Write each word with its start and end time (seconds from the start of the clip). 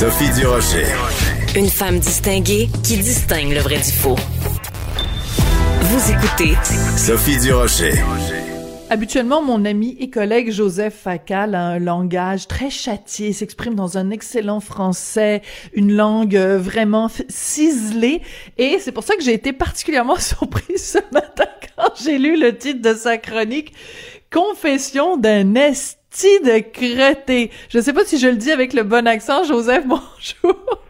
Sophie 0.00 0.30
Durocher. 0.30 0.86
Une 1.54 1.68
femme 1.68 1.98
distinguée 1.98 2.70
qui 2.82 2.96
distingue 2.96 3.52
le 3.52 3.60
vrai 3.60 3.76
du 3.76 3.92
faux. 3.92 4.16
Vous 5.82 6.10
écoutez 6.10 6.54
Sophie 6.96 7.36
Durocher. 7.38 7.92
Habituellement, 8.88 9.42
mon 9.42 9.62
ami 9.66 9.98
et 10.00 10.08
collègue 10.08 10.52
Joseph 10.52 10.94
Facal 10.94 11.54
a 11.54 11.66
un 11.66 11.78
langage 11.78 12.48
très 12.48 12.70
châtié, 12.70 13.34
s'exprime 13.34 13.74
dans 13.74 13.98
un 13.98 14.08
excellent 14.08 14.60
français, 14.60 15.42
une 15.74 15.92
langue 15.92 16.34
euh, 16.34 16.56
vraiment 16.56 17.10
ciselée, 17.28 18.22
et 18.56 18.78
c'est 18.78 18.92
pour 18.92 19.04
ça 19.04 19.16
que 19.16 19.22
j'ai 19.22 19.34
été 19.34 19.52
particulièrement 19.52 20.16
surprise 20.18 20.82
ce 20.82 20.98
matin 21.12 21.44
quand 21.76 21.92
j'ai 22.02 22.16
lu 22.16 22.40
le 22.40 22.56
titre 22.56 22.80
de 22.80 22.94
sa 22.94 23.18
chronique 23.18 23.74
Confession 24.32 25.18
d'un 25.18 25.56
est 25.56 25.99
de. 26.10 27.50
Je 27.68 27.78
ne 27.78 27.82
sais 27.82 27.92
pas 27.92 28.04
si 28.04 28.18
je 28.18 28.28
le 28.28 28.36
dis 28.36 28.50
avec 28.50 28.72
le 28.72 28.82
bon 28.82 29.06
accent. 29.06 29.44
Joseph, 29.44 29.84
bonjour. 29.86 30.80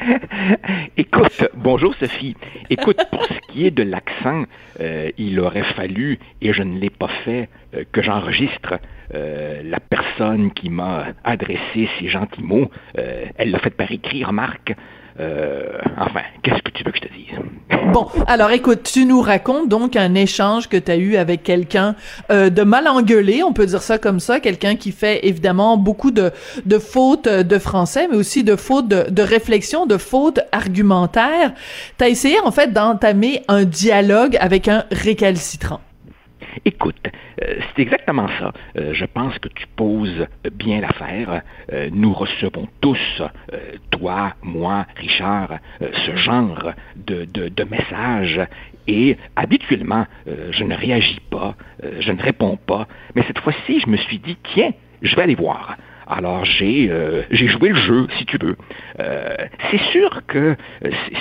Écoute, 0.96 1.48
bonjour 1.54 1.94
Sophie. 1.96 2.36
Écoute, 2.70 3.00
pour 3.10 3.24
ce 3.24 3.52
qui 3.52 3.66
est 3.66 3.70
de 3.70 3.82
l'accent, 3.82 4.44
euh, 4.80 5.10
il 5.18 5.38
aurait 5.40 5.64
fallu, 5.74 6.18
et 6.40 6.52
je 6.52 6.62
ne 6.62 6.78
l'ai 6.78 6.90
pas 6.90 7.10
fait, 7.24 7.48
euh, 7.74 7.84
que 7.92 8.00
j'enregistre 8.02 8.78
euh, 9.14 9.62
la 9.64 9.80
personne 9.80 10.52
qui 10.52 10.70
m'a 10.70 11.08
adressé 11.24 11.88
ces 11.98 12.08
gentils 12.08 12.42
mots. 12.42 12.70
elle 12.94 13.50
l'a 13.50 13.58
fait 13.58 13.70
par 13.70 13.90
écrit, 13.90 14.24
remarque. 14.24 14.74
Euh, 15.20 15.78
enfin, 15.98 16.22
qu'est-ce 16.42 16.62
que 16.62 16.70
tu 16.70 16.82
veux 16.84 16.92
que 16.92 16.98
je 16.98 17.02
te 17.02 17.12
dise? 17.12 17.26
Bon, 17.92 18.06
alors 18.28 18.52
écoute, 18.52 18.84
tu 18.84 19.04
nous 19.04 19.20
racontes 19.20 19.68
donc 19.68 19.96
un 19.96 20.14
échange 20.14 20.68
que 20.68 20.76
tu 20.76 20.90
as 20.92 20.96
eu 20.96 21.16
avec 21.16 21.42
quelqu'un 21.42 21.96
euh, 22.30 22.48
de 22.48 22.62
mal 22.62 22.86
engueulé, 22.86 23.42
on 23.42 23.52
peut 23.52 23.66
dire 23.66 23.82
ça 23.82 23.98
comme 23.98 24.20
ça, 24.20 24.38
quelqu'un 24.38 24.76
qui 24.76 24.92
fait 24.92 25.26
évidemment 25.26 25.76
beaucoup 25.76 26.12
de, 26.12 26.30
de 26.66 26.78
fautes 26.78 27.28
de 27.28 27.58
français, 27.58 28.06
mais 28.08 28.16
aussi 28.16 28.44
de 28.44 28.54
fautes 28.54 28.86
de, 28.86 29.10
de 29.10 29.22
réflexion, 29.22 29.86
de 29.86 29.96
fautes 29.96 30.38
argumentaires. 30.52 31.52
Tu 31.98 32.04
as 32.04 32.08
essayé 32.08 32.38
en 32.44 32.52
fait 32.52 32.72
d'entamer 32.72 33.42
un 33.48 33.64
dialogue 33.64 34.36
avec 34.40 34.68
un 34.68 34.84
récalcitrant. 34.92 35.80
Euh, 37.42 37.56
c'est 37.74 37.82
exactement 37.82 38.28
ça. 38.38 38.52
Euh, 38.76 38.92
je 38.94 39.04
pense 39.04 39.38
que 39.38 39.48
tu 39.48 39.66
poses 39.76 40.26
bien 40.52 40.80
l'affaire. 40.80 41.42
Euh, 41.72 41.88
nous 41.92 42.12
recevons 42.12 42.68
tous, 42.80 43.22
toi, 43.90 44.34
moi, 44.42 44.86
Richard, 44.96 45.58
ce 45.80 46.16
genre 46.16 46.72
de, 46.96 47.64
messages 47.70 48.40
et 48.86 49.16
habituellement, 49.36 50.06
je 50.26 50.64
ne 50.64 50.74
réagis 50.74 51.20
pas, 51.30 51.54
je 52.00 52.10
ne 52.10 52.20
réponds 52.20 52.56
pas, 52.56 52.88
mais 53.14 53.22
cette 53.26 53.38
fois-ci, 53.38 53.80
je 53.80 53.88
me 53.88 53.96
suis 53.96 54.18
dit, 54.18 54.36
tiens, 54.54 54.72
je 55.02 55.14
vais 55.14 55.22
aller 55.22 55.34
voir. 55.34 55.76
Alors 56.06 56.44
j'ai 56.44 56.90
j'ai 57.30 57.46
joué 57.48 57.68
le 57.68 57.76
jeu, 57.76 58.08
si 58.18 58.24
tu 58.26 58.38
veux. 58.38 58.56
c'est 59.70 59.82
sûr 59.92 60.22
que 60.26 60.56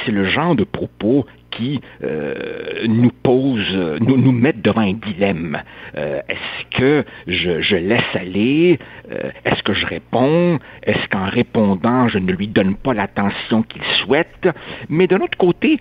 c'est 0.06 0.12
le 0.12 0.24
genre 0.24 0.56
de 0.56 0.64
propos 0.64 1.26
qui 1.52 1.82
euh, 2.04 2.86
nous 2.88 3.12
pose, 3.12 4.00
nous, 4.02 4.18
nous 4.18 4.32
mettent 4.32 4.62
devant 4.62 4.82
un 4.82 4.94
dilemme. 4.94 5.62
Euh, 5.98 6.22
est-ce 6.28 6.78
que 6.78 7.06
je, 7.28 7.62
je, 7.62 7.76
laisse 7.76 8.16
aller? 8.16 8.80
Euh, 9.12 9.32
est-ce 9.46 9.64
que 9.64 9.74
je 9.74 9.86
réponds? 9.86 10.60
Est-ce 10.84 11.08
qu'en 11.10 11.26
répondant, 11.26 12.08
je 12.08 12.20
ne 12.20 12.32
lui 12.32 12.48
donne 12.48 12.76
pas 12.76 12.94
l'attention 12.94 13.64
qu'il 13.64 13.84
souhaite? 14.04 14.50
Mais 14.90 15.08
d'un 15.08 15.20
autre 15.22 15.38
côté, 15.38 15.80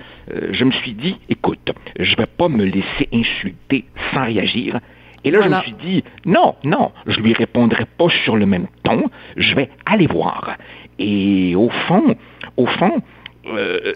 je 0.50 0.64
me 0.64 0.70
suis 0.72 0.92
dit, 0.92 1.16
écoute, 1.28 1.72
je 1.98 2.12
ne 2.12 2.16
vais 2.16 2.26
pas 2.26 2.48
me 2.48 2.64
laisser 2.64 3.08
insulter 3.12 3.84
sans 4.12 4.24
réagir. 4.24 4.80
Et 5.24 5.30
là, 5.30 5.42
je 5.42 5.48
me 5.48 5.60
suis 5.62 5.72
dit, 5.72 6.04
non, 6.24 6.54
non, 6.64 6.92
je 7.06 7.20
lui 7.20 7.32
répondrai 7.32 7.84
pas 7.98 8.08
sur 8.24 8.36
le 8.36 8.46
même 8.46 8.66
ton, 8.84 9.04
je 9.36 9.54
vais 9.54 9.68
aller 9.84 10.06
voir. 10.06 10.56
Et 10.98 11.54
au 11.56 11.68
fond, 11.68 12.16
au 12.56 12.66
fond, 12.66 13.02
euh, 13.50 13.94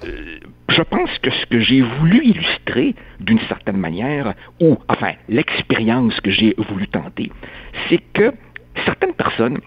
je 0.69 0.83
pense 0.83 1.19
que 1.19 1.31
ce 1.31 1.47
que 1.47 1.61
j'ai 1.61 1.83
voulu 1.83 2.25
illustrer 2.25 2.95
d'une 3.21 3.41
certaine 3.41 3.77
manière, 3.77 4.35
ou 4.61 4.79
enfin 4.89 5.13
l'expérience 5.29 6.19
que 6.21 6.31
j'ai 6.31 6.55
voulu 6.57 6.89
tenter, 6.89 7.31
c'est 7.89 8.01
que 8.13 8.33
certaines 8.85 9.15
personnes, 9.15 9.59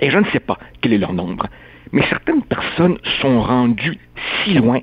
et 0.00 0.10
je 0.10 0.18
ne 0.18 0.24
sais 0.26 0.40
pas 0.40 0.58
quel 0.80 0.92
est 0.92 0.98
leur 0.98 1.12
nombre, 1.12 1.46
mais 1.92 2.02
certaines 2.08 2.42
personnes 2.42 2.98
sont 3.20 3.40
rendues 3.42 3.98
si 4.44 4.54
loin 4.54 4.80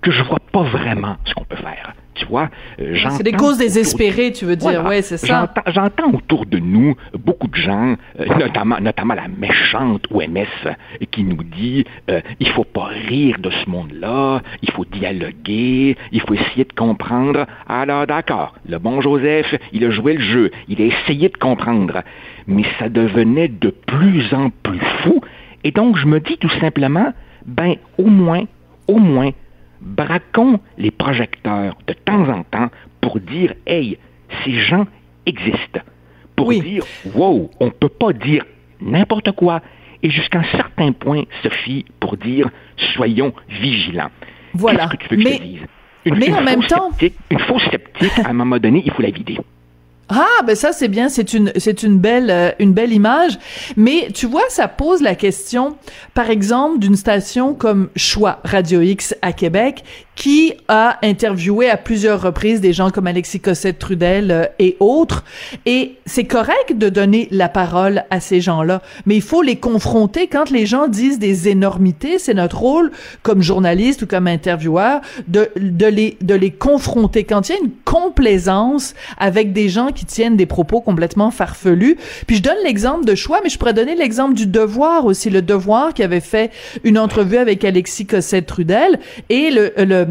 que 0.00 0.10
je 0.10 0.22
vois 0.22 0.38
pas 0.52 0.62
vraiment 0.62 1.16
ce 1.24 1.34
qu'on 1.34 1.44
peut 1.44 1.56
faire. 1.56 1.94
Tu 2.14 2.26
vois, 2.26 2.50
euh, 2.80 2.96
C'est 3.10 3.22
des 3.22 3.32
causes 3.32 3.56
désespérées, 3.56 4.32
tu 4.32 4.44
veux 4.44 4.56
dire, 4.56 4.84
oui, 4.86 5.02
c'est 5.02 5.16
ça. 5.16 5.50
J'entends 5.68 6.12
autour 6.12 6.44
de 6.44 6.58
nous 6.58 6.94
beaucoup 7.18 7.46
de 7.46 7.54
gens, 7.56 7.94
euh, 8.18 8.26
notamment, 8.38 8.78
notamment 8.78 9.14
la 9.14 9.28
méchante 9.28 10.06
OMS, 10.10 10.74
qui 11.12 11.24
nous 11.24 11.42
dit 11.42 11.86
euh, 12.10 12.20
il 12.38 12.48
faut 12.48 12.64
pas 12.64 12.86
rire 13.08 13.36
de 13.38 13.50
ce 13.50 13.70
monde-là, 13.70 14.42
il 14.60 14.70
faut 14.72 14.84
dialoguer, 14.84 15.96
il 16.12 16.20
faut 16.20 16.34
essayer 16.34 16.64
de 16.64 16.72
comprendre. 16.74 17.46
Alors 17.68 18.06
d'accord, 18.06 18.54
le 18.68 18.78
bon 18.78 19.00
Joseph, 19.00 19.54
il 19.72 19.84
a 19.84 19.90
joué 19.90 20.14
le 20.14 20.22
jeu, 20.22 20.50
il 20.68 20.82
a 20.82 20.84
essayé 20.84 21.30
de 21.30 21.36
comprendre, 21.38 22.02
mais 22.46 22.64
ça 22.78 22.90
devenait 22.90 23.48
de 23.48 23.70
plus 23.70 24.34
en 24.34 24.50
plus 24.62 24.80
fou. 25.02 25.22
Et 25.64 25.70
donc 25.70 25.96
je 25.96 26.06
me 26.06 26.20
dis 26.20 26.36
tout 26.36 26.52
simplement, 26.60 27.14
ben 27.46 27.76
au 27.96 28.06
moins, 28.06 28.44
au 28.88 28.98
moins, 28.98 29.30
braquons 29.80 30.60
les 30.78 30.90
projecteurs 30.90 31.76
de 31.86 31.92
temps 31.92 32.28
en 32.28 32.42
temps 32.44 32.70
pour 33.00 33.20
dire, 33.20 33.54
hey, 33.66 33.98
ces 34.44 34.52
gens 34.52 34.86
existent. 35.26 35.80
Pour 36.36 36.50
dire, 36.50 36.84
wow, 37.14 37.50
on 37.60 37.66
ne 37.66 37.70
peut 37.70 37.88
pas 37.88 38.12
dire 38.12 38.44
n'importe 38.80 39.32
quoi. 39.32 39.60
Et 40.02 40.10
jusqu'à 40.10 40.38
un 40.38 40.44
certain 40.44 40.92
point, 40.92 41.24
Sophie, 41.42 41.84
pour 42.00 42.16
dire, 42.16 42.48
soyons 42.94 43.32
vigilants. 43.48 44.10
Voilà. 44.54 44.88
Qu'est-ce 44.88 45.08
que 45.08 45.14
tu 45.14 45.16
veux 45.16 45.24
que 45.24 45.30
je 45.30 45.36
te 45.36 45.42
dise? 45.42 45.66
Une, 46.06 46.16
mais 46.16 46.32
en 46.32 46.40
même 46.40 46.62
temps. 46.62 46.90
Une 47.30 47.38
fausse 47.40 47.64
sceptique, 47.64 48.18
à 48.24 48.30
un 48.30 48.32
moment 48.32 48.58
donné, 48.58 48.82
il 48.84 48.90
faut 48.92 49.02
la 49.02 49.10
vider. 49.10 49.38
Ah, 50.10 50.42
ben 50.44 50.56
ça 50.56 50.72
c'est 50.72 50.88
bien, 50.88 51.08
c'est 51.08 51.32
une 51.34 51.52
c'est 51.56 51.84
une 51.84 51.98
belle 51.98 52.30
euh, 52.30 52.50
une 52.58 52.72
belle 52.72 52.92
image, 52.92 53.38
mais 53.76 54.08
tu 54.12 54.26
vois 54.26 54.42
ça 54.48 54.66
pose 54.66 55.02
la 55.02 55.14
question 55.14 55.76
par 56.14 56.30
exemple 56.30 56.80
d'une 56.80 56.96
station 56.96 57.54
comme 57.54 57.90
Choix 57.94 58.40
Radio 58.42 58.80
X 58.80 59.14
à 59.22 59.32
Québec 59.32 59.84
qui 60.20 60.52
a 60.68 60.98
interviewé 61.02 61.70
à 61.70 61.78
plusieurs 61.78 62.20
reprises 62.20 62.60
des 62.60 62.74
gens 62.74 62.90
comme 62.90 63.06
Alexis 63.06 63.40
Cossette 63.40 63.78
Trudel 63.78 64.30
euh, 64.30 64.44
et 64.58 64.76
autres. 64.78 65.24
Et 65.64 65.96
c'est 66.04 66.24
correct 66.24 66.76
de 66.76 66.90
donner 66.90 67.26
la 67.30 67.48
parole 67.48 68.04
à 68.10 68.20
ces 68.20 68.42
gens-là, 68.42 68.82
mais 69.06 69.16
il 69.16 69.22
faut 69.22 69.40
les 69.40 69.56
confronter 69.56 70.26
quand 70.26 70.50
les 70.50 70.66
gens 70.66 70.88
disent 70.88 71.18
des 71.18 71.48
énormités. 71.48 72.18
C'est 72.18 72.34
notre 72.34 72.58
rôle 72.58 72.90
comme 73.22 73.40
journaliste 73.40 74.02
ou 74.02 74.06
comme 74.06 74.26
intervieweur 74.26 75.00
de, 75.26 75.48
de, 75.56 75.86
les, 75.86 76.18
de 76.20 76.34
les 76.34 76.50
confronter. 76.50 77.24
Quand 77.24 77.48
il 77.48 77.52
y 77.52 77.54
a 77.54 77.58
une 77.62 77.70
complaisance 77.86 78.94
avec 79.16 79.54
des 79.54 79.70
gens 79.70 79.88
qui 79.88 80.04
tiennent 80.04 80.36
des 80.36 80.44
propos 80.44 80.82
complètement 80.82 81.30
farfelus. 81.30 81.96
Puis 82.26 82.36
je 82.36 82.42
donne 82.42 82.58
l'exemple 82.62 83.06
de 83.06 83.14
choix, 83.14 83.40
mais 83.42 83.48
je 83.48 83.56
pourrais 83.56 83.72
donner 83.72 83.94
l'exemple 83.94 84.34
du 84.34 84.46
devoir 84.46 85.06
aussi. 85.06 85.30
Le 85.30 85.40
devoir 85.40 85.94
qui 85.94 86.02
avait 86.02 86.20
fait 86.20 86.50
une 86.84 86.98
entrevue 86.98 87.38
avec 87.38 87.64
Alexis 87.64 88.04
Cossette 88.04 88.44
Trudel 88.44 89.00
et 89.30 89.50
le, 89.50 89.72
le 89.78 90.09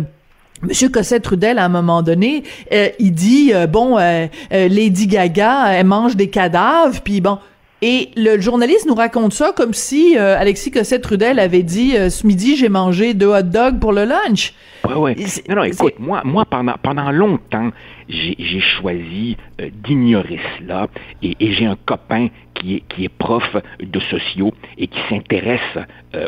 Monsieur 0.61 0.89
Cossette 0.89 1.23
Trudel, 1.23 1.57
à 1.57 1.65
un 1.65 1.69
moment 1.69 2.01
donné, 2.01 2.43
euh, 2.73 2.89
il 2.99 3.13
dit 3.13 3.51
euh, 3.53 3.65
bon, 3.65 3.97
euh, 3.97 4.27
Lady 4.51 5.07
Gaga, 5.07 5.71
elle 5.73 5.85
mange 5.85 6.17
des 6.17 6.29
cadavres, 6.29 6.99
puis 7.01 7.21
bon. 7.21 7.37
Et 7.81 8.09
le 8.17 8.41
journaliste 8.41 8.85
nous 8.87 8.95
raconte 8.95 9.31
ça 9.31 9.53
comme 9.55 9.73
si 9.73 10.17
Alexis 10.17 10.69
Cossette 10.69 11.01
Trudel 11.01 11.39
avait 11.39 11.63
dit 11.63 11.91
ce 11.91 12.27
midi 12.27 12.57
j'ai 12.57 12.67
mangé 12.67 13.13
deux 13.13 13.27
hot 13.27 13.43
dogs 13.43 13.79
pour 13.79 13.93
le 13.93 14.03
lunch. 14.03 14.53
Oui, 14.85 14.95
oui. 14.97 15.25
Non, 15.47 15.55
non, 15.55 15.63
écoute, 15.63 15.93
moi, 15.97 16.21
moi 16.25 16.43
pendant, 16.43 16.75
pendant 16.83 17.09
longtemps, 17.09 17.69
j'ai 18.09 18.59
choisi 18.81 19.37
d'ignorer 19.81 20.41
cela 20.57 20.87
et, 21.23 21.37
et 21.39 21.53
j'ai 21.53 21.67
un 21.67 21.77
copain 21.85 22.27
qui 22.53 22.75
est, 22.75 22.83
qui 22.89 23.05
est 23.05 23.09
prof 23.17 23.45
de 23.81 23.99
sociaux 24.01 24.51
et 24.77 24.87
qui 24.87 24.99
s'intéresse 25.09 25.77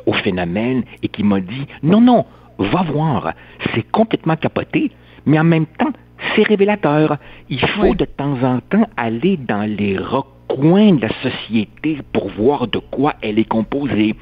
au 0.06 0.13
phénomène 0.13 0.84
et 1.04 1.10
qui 1.10 1.24
m'a 1.24 1.42
dit 1.42 1.68
non, 1.84 2.00
non, 2.00 2.25
va 2.57 2.83
voir. 2.83 3.33
C'est 3.74 3.89
complètement 3.92 4.36
capoté, 4.36 4.92
mais 5.25 5.39
en 5.39 5.44
même 5.44 5.65
temps, 5.65 5.92
c'est 6.36 6.44
révélateur. 6.44 7.18
Il 7.50 7.59
faut 7.59 7.95
de 7.95 8.06
temps 8.06 8.42
en 8.44 8.59
temps 8.59 8.88
aller 8.98 9.38
dans 9.38 9.63
les 9.63 9.98
recoins 9.98 10.94
de 10.94 11.01
la 11.01 11.13
société 11.21 12.00
pour 12.13 12.30
voir 12.30 12.68
de 12.68 12.80
quoi 12.80 13.15
elle 13.21 13.39
est 13.39 13.48
composée. 13.48 14.15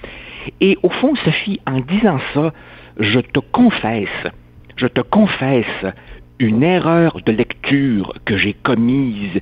Et 0.61 0.77
au 0.83 0.89
fond, 0.89 1.15
Sophie, 1.15 1.59
en 1.67 1.79
disant 1.79 2.19
ça, 2.33 2.53
je 2.99 3.19
te 3.19 3.39
confesse, 3.39 4.27
je 4.75 4.87
te 4.87 5.01
confesse 5.01 5.85
une 6.39 6.63
erreur 6.63 7.19
de 7.25 7.31
lecture 7.31 8.13
que 8.25 8.37
j'ai 8.37 8.53
commise 8.53 9.39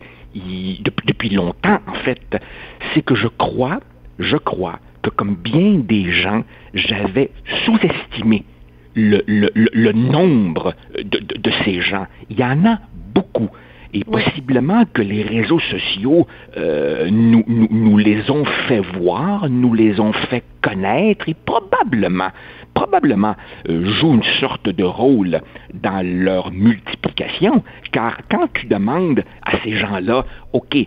depuis, 1.06 1.30
longtemps, 1.30 1.80
en 1.88 1.94
fait, 1.94 2.38
c'est 2.94 3.02
que 3.02 3.16
je 3.16 3.28
crois, 3.28 3.80
je 4.20 4.38
crois 4.38 4.80
que 5.02 5.10
comme 5.10 5.36
bien 5.36 5.80
des 5.80 6.12
gens, 6.12 6.44
j'avais 6.74 7.32
sous-estimé 7.66 8.44
le, 8.98 9.92
nombre 9.92 10.74
de, 11.04 11.52
ces 11.64 11.82
gens. 11.82 12.08
Il 12.30 12.40
y 12.40 12.44
en 12.44 12.66
a 12.66 12.80
beaucoup. 13.14 13.50
Et 13.94 14.04
possiblement 14.04 14.84
que 14.94 15.02
les 15.02 15.24
réseaux 15.24 15.60
sociaux 15.60 16.28
euh, 16.58 17.08
nous, 17.10 17.44
nous, 17.48 17.98
les 17.98 18.30
ont 18.30 18.44
fait 18.68 18.82
voir, 18.82 19.50
nous 19.50 19.74
les 19.74 20.00
ont 20.00 20.12
fait 20.12 20.44
connaître 20.62 21.30
et 21.30 21.34
probablement, 21.34 22.30
probablement 22.74 23.36
euh, 23.70 23.86
jouent 23.86 24.16
une 24.16 24.40
sorte 24.42 24.68
de 24.68 24.84
rôle 24.84 25.42
dans 25.74 26.06
leur 26.06 26.52
multiplication. 26.52 27.64
Car 27.94 28.18
quand 28.30 28.50
tu 28.54 28.68
demandes 28.68 29.24
à 29.44 29.58
ces 29.64 29.78
gens-là, 29.78 30.26
OK, 30.52 30.78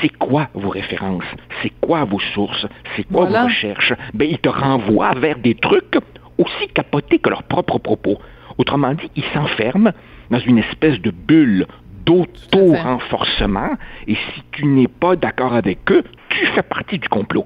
c'est 0.00 0.16
quoi 0.16 0.48
vos 0.54 0.70
références, 0.70 1.24
c'est 1.62 1.72
quoi 1.80 2.04
vos 2.04 2.20
sources, 2.34 2.66
c'est 2.96 3.04
quoi 3.04 3.26
vos 3.26 3.44
recherches, 3.44 3.92
ben, 4.14 4.28
ils 4.30 4.38
te 4.38 4.48
renvoient 4.48 5.14
vers 5.14 5.38
des 5.38 5.54
trucs 5.54 5.98
aussi 6.38 6.68
capotés 6.74 7.18
que 7.18 7.30
leurs 7.30 7.44
propres 7.44 7.78
propos. 7.78 8.18
Autrement 8.58 8.94
dit, 8.94 9.10
ils 9.16 9.24
s'enferment 9.32 9.92
dans 10.30 10.38
une 10.38 10.58
espèce 10.58 11.00
de 11.00 11.10
bulle 11.10 11.66
d'auto-renforcement, 12.04 13.70
et 14.06 14.14
si 14.14 14.42
tu 14.52 14.66
n'es 14.66 14.88
pas 14.88 15.16
d'accord 15.16 15.54
avec 15.54 15.90
eux, 15.90 16.04
tu 16.28 16.46
fais 16.46 16.62
partie 16.62 16.98
du 16.98 17.08
complot. 17.08 17.44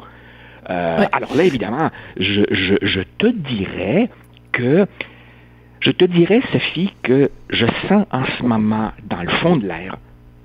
Euh, 0.68 1.06
alors 1.12 1.34
là, 1.34 1.44
évidemment, 1.44 1.90
je, 2.18 2.42
je, 2.50 3.00
te 3.18 3.26
dirais 3.26 4.10
que 4.52 4.86
je 5.80 5.90
te 5.90 6.04
dirais, 6.04 6.42
Sophie, 6.52 6.92
que 7.02 7.30
je 7.50 7.66
sens 7.88 8.04
en 8.10 8.24
ce 8.38 8.42
moment, 8.42 8.92
dans 9.04 9.22
le 9.22 9.28
fond 9.28 9.56
de 9.56 9.66
l'air, 9.66 9.96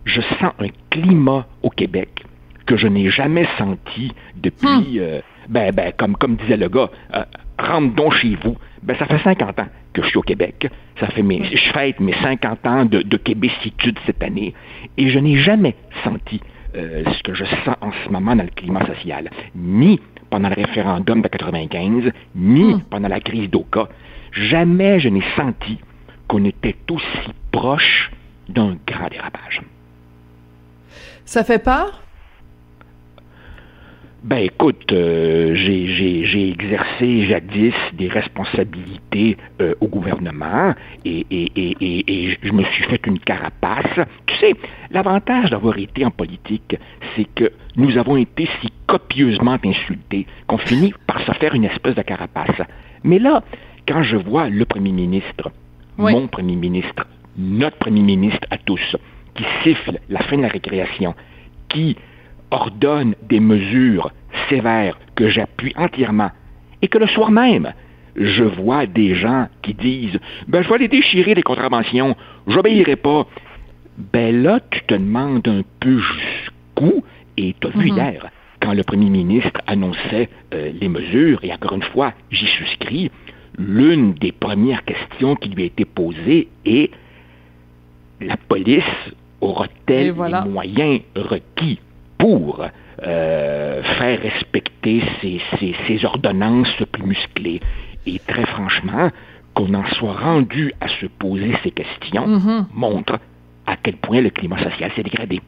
je 0.06 0.22
sens 0.22 0.54
un 0.60 0.68
climat 0.90 1.46
au 1.62 1.70
Québec 1.70 2.24
que 2.66 2.78
je 2.78 2.88
n'ai 2.88 3.10
jamais 3.10 3.48
senti 3.58 4.14
depuis, 4.36 5.00
hmm. 5.00 5.02
euh, 5.02 5.22
ben, 5.50 5.74
ben, 5.74 5.92
comme, 5.98 6.16
comme 6.16 6.36
disait 6.36 6.58
le 6.58 6.70
gars, 6.70 6.90
euh, 7.14 7.24
rentre 7.58 7.96
donc 7.96 8.14
chez 8.14 8.36
vous. 8.44 8.58
Ben, 8.82 8.96
ça 8.98 9.06
fait 9.06 9.20
50 9.20 9.60
ans 9.60 9.68
que 9.94 10.02
je 10.02 10.08
suis 10.08 10.18
au 10.18 10.24
Québec. 10.24 10.70
Ça 11.00 11.08
fait 11.08 11.24
mes, 11.24 11.44
je 11.44 11.72
fête 11.72 12.00
mes 12.00 12.14
50 12.14 12.66
ans 12.66 12.86
de, 12.86 13.02
de 13.02 13.18
québécitude 13.18 13.98
cette 14.06 14.22
année. 14.24 14.54
Et 14.98 15.10
je 15.10 15.20
n'ai 15.20 15.38
jamais 15.38 15.76
senti 16.04 16.42
euh, 16.76 17.04
ce 17.06 17.24
que 17.24 17.34
je 17.34 17.46
sens 17.46 17.76
en 17.82 17.92
ce 18.04 18.10
moment 18.10 18.36
dans 18.36 18.44
le 18.44 18.50
climat 18.50 18.86
social, 18.86 19.30
ni 19.56 20.00
pendant 20.30 20.50
le 20.50 20.56
référendum 20.56 21.22
de 21.22 21.28
95, 21.28 22.12
ni 22.36 22.74
hmm. 22.74 22.82
pendant 22.90 23.08
la 23.08 23.20
crise 23.20 23.50
d'Oka. 23.50 23.90
Jamais 24.32 25.00
je 25.00 25.10
n'ai 25.10 25.24
senti 25.36 25.78
qu'on 26.28 26.44
était 26.46 26.76
aussi 26.90 27.30
proche 27.52 28.12
d'un 28.50 28.76
grand 28.88 29.08
dérapage. 29.10 29.62
Ça 31.26 31.44
fait 31.44 31.64
peur? 31.64 32.04
Ben 34.24 34.38
écoute, 34.38 34.90
euh, 34.94 35.54
j'ai 35.54 36.50
exercé 36.50 37.26
jadis 37.26 37.74
des 37.92 38.08
responsabilités 38.08 39.36
euh, 39.60 39.74
au 39.82 39.88
gouvernement 39.88 40.74
et, 41.04 41.28
et, 41.30 41.52
et, 41.58 41.76
et, 42.08 42.38
je 42.42 42.54
me 42.54 42.64
suis 42.64 42.86
fait 42.86 43.06
une 43.06 43.20
carapace. 43.20 44.00
Tu 44.28 44.36
sais, 44.38 44.54
l'avantage 44.92 45.50
d'avoir 45.50 45.78
été 45.78 46.06
en 46.06 46.12
politique, 46.12 46.78
c'est 47.18 47.28
que 47.36 47.52
nous 47.76 47.98
avons 47.98 48.16
été 48.16 48.48
si 48.62 48.72
copieusement 48.88 49.58
insultés 49.66 50.26
qu'on 50.48 50.58
finit 50.58 50.94
par 51.06 51.20
se 51.26 51.34
faire 51.34 51.54
une 51.54 51.66
espèce 51.66 51.96
de 51.96 52.02
carapace. 52.02 52.62
Mais 53.04 53.20
là, 53.20 53.44
quand 53.86 54.04
je 54.04 54.16
vois 54.16 54.48
le 54.48 54.64
premier 54.64 54.94
ministre, 54.94 55.52
mon 55.98 56.28
premier 56.28 56.56
ministre, 56.56 57.06
notre 57.38 57.76
premier 57.76 58.02
ministre 58.02 58.48
à 58.52 58.58
tous, 58.58 58.96
qui 59.36 59.44
siffle 59.64 60.00
la 60.08 60.22
fin 60.22 60.38
de 60.38 60.44
la 60.44 60.48
récréation, 60.48 61.14
qui 61.68 61.98
ordonne 62.54 63.16
des 63.28 63.40
mesures 63.40 64.12
sévères 64.50 64.98
que 65.16 65.30
j'appuie 65.30 65.74
entièrement, 65.76 66.32
et 66.82 66.88
que 66.88 66.98
le 66.98 67.08
soir 67.08 67.32
même, 67.32 67.74
je 68.16 68.44
vois 68.44 68.86
des 68.86 69.16
gens 69.16 69.48
qui 69.62 69.74
disent 69.74 70.20
Ben, 70.48 70.62
je 70.62 70.70
vais 70.70 70.76
aller 70.76 70.88
déchirer 70.88 71.34
les 71.34 71.42
contraventions, 71.42 72.16
j'obéirai 72.48 72.96
pas. 72.96 73.26
Ben 74.12 74.44
là, 74.44 74.60
tu 74.72 74.82
te 74.82 74.94
demandes 74.94 75.48
un 75.48 75.62
peu 75.80 75.98
jusqu'où, 75.98 77.04
et 77.38 77.56
tu 77.60 77.68
as 77.68 77.72
vu 77.72 77.92
mhm. 77.92 77.98
hier, 77.98 78.28
quand 78.60 78.74
le 78.74 78.84
premier 78.84 79.10
ministre 79.10 79.60
annonçait 79.68 80.30
euh, 80.54 80.72
les 80.80 80.90
mesures, 80.90 81.40
et 81.44 81.54
encore 81.54 81.74
une 81.74 81.84
fois, 81.84 82.14
j'y 82.32 82.48
souscris, 82.48 83.12
l'une 83.58 84.14
des 84.14 84.32
premières 84.32 84.84
questions 84.84 85.36
qui 85.36 85.50
lui 85.50 85.64
a 85.64 85.66
été 85.68 85.86
posée 85.86 86.48
est 86.66 86.92
la 88.22 88.38
police 88.38 88.84
aura-t-elle 89.42 90.16
les 90.16 90.50
moyens 90.50 91.02
requis 91.16 91.80
pour 92.24 92.66
euh, 93.06 93.84
faire 93.84 94.22
respecter 94.22 95.04
ces, 95.20 96.06
ordonnances 96.06 96.82
plus 96.90 97.04
musclées. 97.04 97.60
Et 98.06 98.18
très 98.20 98.46
franchement, 98.46 99.10
qu'on 99.54 99.74
en 99.74 99.86
soit 99.96 100.14
rendu 100.14 100.72
à 100.80 100.88
se 100.88 101.08
poser 101.08 101.54
ces 101.64 101.72
questions 101.72 102.26
mm-hmm. 102.26 102.66
montre 102.74 103.20
à 103.68 103.76
quel 103.76 103.98
point 103.98 104.22
le 104.22 104.30
climat 104.30 104.58
social 104.64 104.90
s'est 104.96 105.04
dégradé. 105.04 105.42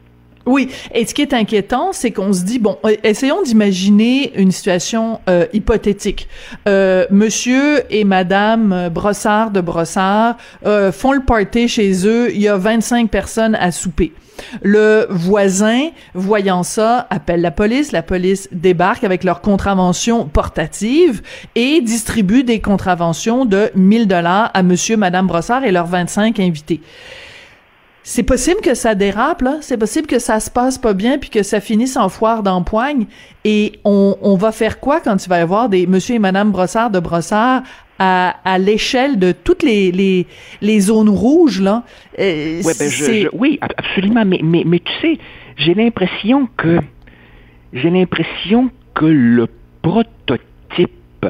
Oui, 0.46 0.68
et 0.94 1.04
ce 1.04 1.12
qui 1.12 1.22
est 1.22 1.34
inquiétant, 1.34 1.92
c'est 1.92 2.12
qu'on 2.12 2.32
se 2.32 2.44
dit 2.44 2.60
bon, 2.60 2.78
euh, 2.84 2.94
essayons 3.02 3.42
d'imaginer 3.42 4.32
une 4.36 4.52
situation 4.52 5.20
euh, 5.28 5.46
hypothétique. 5.52 6.28
Euh, 6.68 7.04
monsieur 7.10 7.82
et 7.90 8.04
Madame 8.04 8.88
Brossard 8.92 9.50
de 9.50 9.60
Brossard 9.60 10.36
font 10.92 11.12
le 11.12 11.24
party 11.26 11.66
chez 11.66 12.06
eux. 12.06 12.30
Il 12.32 12.40
y 12.40 12.48
a 12.48 12.56
25 12.56 13.10
personnes 13.10 13.56
à 13.56 13.72
souper. 13.72 14.12
Le 14.62 15.06
voisin, 15.10 15.88
voyant 16.14 16.62
ça, 16.62 17.08
appelle 17.10 17.40
la 17.40 17.50
police. 17.50 17.90
La 17.90 18.02
police 18.02 18.48
débarque 18.52 19.02
avec 19.02 19.24
leur 19.24 19.40
contravention 19.40 20.26
portative 20.26 21.22
et 21.56 21.80
distribue 21.80 22.44
des 22.44 22.60
contraventions 22.60 23.46
de 23.46 23.70
1000 23.74 24.06
dollars 24.06 24.50
à 24.54 24.62
monsieur, 24.62 24.96
madame 24.96 25.26
Brossard 25.26 25.64
et 25.64 25.72
leurs 25.72 25.86
25 25.86 26.38
invités 26.38 26.80
c'est 28.08 28.22
possible 28.22 28.60
que 28.60 28.74
ça 28.74 28.94
dérape, 28.94 29.42
là. 29.42 29.56
C'est 29.62 29.76
possible 29.76 30.06
que 30.06 30.20
ça 30.20 30.38
se 30.38 30.48
passe 30.48 30.78
pas 30.78 30.94
bien 30.94 31.18
puis 31.18 31.28
que 31.28 31.42
ça 31.42 31.60
finisse 31.60 31.96
en 31.96 32.08
foire 32.08 32.44
d'empoigne. 32.44 33.06
Et 33.44 33.72
on, 33.82 34.36
va 34.36 34.52
faire 34.52 34.78
quoi 34.78 35.00
quand 35.00 35.26
il 35.26 35.28
va 35.28 35.38
y 35.38 35.40
avoir 35.40 35.68
des 35.68 35.88
monsieur 35.88 36.14
et 36.14 36.18
madame 36.20 36.52
Brossard 36.52 36.90
de 36.90 37.00
Brossard 37.00 37.64
à, 37.98 38.36
à 38.44 38.58
l'échelle 38.58 39.18
de 39.18 39.32
toutes 39.32 39.64
les, 39.64 39.90
les, 39.90 40.28
les 40.60 40.78
zones 40.78 41.08
rouges, 41.08 41.60
là? 41.60 41.82
Euh, 42.20 42.62
ben, 42.62 43.28
oui, 43.32 43.58
absolument. 43.60 44.24
Mais, 44.24 44.38
mais, 44.40 44.62
mais 44.64 44.78
tu 44.78 44.92
sais, 45.00 45.18
j'ai 45.56 45.74
l'impression 45.74 46.48
que, 46.56 46.78
j'ai 47.72 47.90
l'impression 47.90 48.70
que 48.94 49.06
le 49.06 49.48
prototype 49.82 51.26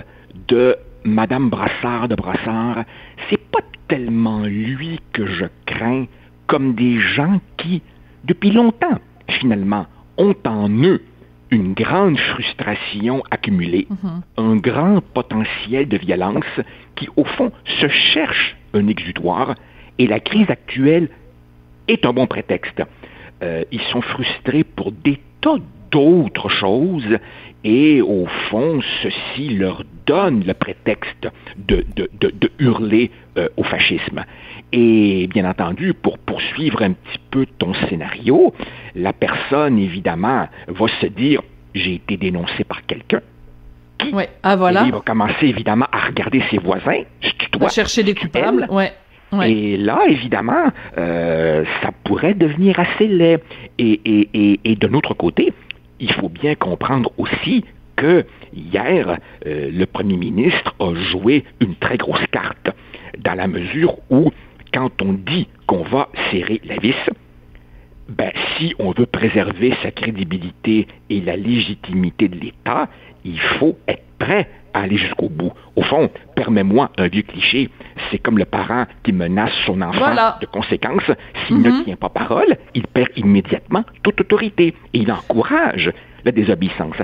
de 0.49 0.77
madame 1.05 1.49
Brossard 1.49 2.09
de 2.09 2.17
Brossard, 2.17 2.85
c'est 3.31 3.41
pas 3.51 3.61
tellement 3.89 4.43
lui 4.45 5.01
que 5.15 5.25
je 5.25 5.47
crains 5.65 6.05
comme 6.47 6.75
des 6.75 7.01
gens 7.01 7.41
qui, 7.57 7.83
depuis 8.25 8.51
longtemps, 8.51 8.99
finalement, 9.29 9.87
ont 10.17 10.35
en 10.45 10.69
eux 10.69 11.03
une 11.51 11.75
grande 11.75 12.19
frustration 12.19 13.23
accumulée, 13.31 13.87
mhm. 13.91 14.23
un 14.37 14.57
grand 14.57 15.01
potentiel 15.01 15.89
de 15.89 15.97
violence 15.97 16.61
qui, 16.97 17.09
au 17.17 17.25
fond, 17.25 17.53
se 17.81 17.89
cherche 17.89 18.57
un 18.75 18.89
exutoire 18.89 19.55
et 19.99 20.07
la 20.07 20.21
crise 20.21 20.51
actuelle 20.51 21.09
est 21.89 22.05
un 22.05 22.13
bon 22.13 22.27
prétexte. 22.27 22.83
Euh, 23.43 23.65
ils 23.71 23.83
sont 23.93 24.01
frustrés 24.01 24.65
pour 24.65 24.93
des 24.93 25.21
tas 25.47 25.63
d'autres 25.91 26.49
choses 26.49 27.19
et 27.63 28.03
au 28.03 28.27
fond, 28.49 28.81
ceci 29.03 29.49
leur 29.49 29.85
donne 30.07 30.45
le 30.45 30.55
prétexte 30.55 31.29
de, 31.57 31.85
hurler 32.59 33.11
euh, 33.39 33.49
au 33.57 33.63
fascisme. 33.63 34.25
Et 34.73 35.27
bien 35.29 35.49
entendu, 35.49 35.95
pour 35.95 36.19
poursuivre 36.19 36.83
un 36.83 36.93
petit 36.93 37.19
peu 37.31 37.47
ton 37.59 37.75
scénario, 37.89 38.53
la 38.95 39.13
personne, 39.13 39.79
évidemment, 39.79 40.49
va 40.69 40.87
se 41.01 41.07
dire, 41.07 41.43
j'ai 41.75 41.95
été 41.95 42.17
dénoncé 42.17 42.65
par 42.65 42.85
quelqu'un. 42.87 43.21
Oui, 44.13 44.25
ah 44.43 44.57
voilà. 44.57 44.85
il 44.85 44.93
va 44.93 45.01
commencer 45.01 45.47
évidemment 45.47 45.87
à 45.91 46.07
regarder 46.07 46.43
ses 46.51 46.59
voisins, 46.59 47.03
À 47.61 47.69
chercher 47.69 48.03
des 48.03 48.15
coupables, 48.15 48.67
ouais. 48.71 48.93
Et 49.45 49.77
là, 49.77 50.01
évidemment, 50.09 50.71
euh, 50.99 51.65
ça 51.83 51.91
pourrait 52.05 52.35
devenir 52.35 52.79
assez 52.79 53.09
laid. 53.09 53.43
Et, 53.79 54.01
et, 54.05 54.61
et, 54.65 54.77
de 54.77 54.87
notre 54.87 55.15
côté, 55.15 55.53
il 56.01 56.13
faut 56.13 56.29
bien 56.29 56.55
comprendre 56.55 57.11
aussi 57.19 57.65
que 57.97 58.25
hier, 58.55 59.19
euh, 59.47 59.71
le 59.73 59.87
premier 59.87 60.17
ministre 60.17 60.75
a 60.79 60.95
joué 60.95 61.45
une 61.61 61.75
très 61.77 61.97
grosse 61.97 62.27
carte, 62.31 62.71
dans 63.19 63.35
la 63.35 63.47
mesure 63.47 63.97
où 64.11 64.31
quand 64.73 65.03
on 65.03 65.15
dit 65.15 65.49
qu'on 65.67 65.83
va 65.83 66.09
serrer 66.31 66.61
la 66.65 66.77
vis, 66.77 66.95
ben, 68.09 68.31
si 68.57 68.75
on 68.79 68.93
veut 68.93 69.07
préserver 69.07 69.75
sa 69.83 69.91
crédibilité 69.91 70.87
et 71.11 71.21
la 71.21 71.37
légitimité 71.37 72.29
de 72.29 72.39
l'État, 72.39 72.89
il 73.25 73.41
faut 73.59 73.77
être 73.89 74.06
prêt 74.19 74.49
à 74.75 74.81
aller 74.81 74.97
jusqu'au 74.97 75.29
bout. 75.29 75.53
Au 75.75 75.83
fond, 75.83 76.11
permets-moi 76.35 76.91
un 76.99 77.09
vieux 77.09 77.23
cliché, 77.23 77.71
c'est 78.11 78.19
comme 78.19 78.37
le 78.39 78.45
parent 78.45 78.85
qui 79.03 79.13
menace 79.13 79.53
son 79.65 79.81
enfant 79.81 79.99
Voilà. 79.99 80.39
de 80.41 80.47
conséquences. 80.47 81.11
S'il 81.47 81.61
ne 81.63 81.83
tient 81.85 81.97
pas 81.97 82.09
parole, 82.11 82.57
il 82.75 82.87
perd 82.87 83.09
immédiatement 83.17 83.85
toute 84.03 84.21
autorité 84.21 84.75
et 84.93 84.99
il 84.99 85.11
encourage 85.11 85.91
la 86.25 86.33
désobéissance. 86.33 86.97